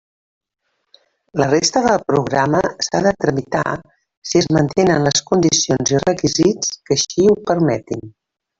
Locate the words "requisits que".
6.07-6.99